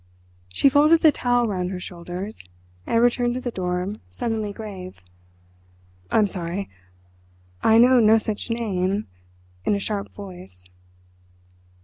[0.49, 2.43] She folded the towel round her shoulders,
[2.87, 4.99] and returned to the door, suddenly grave.
[6.11, 6.71] "I'm sorry;
[7.61, 9.05] I know no such name,"
[9.63, 10.63] in a sharp voice.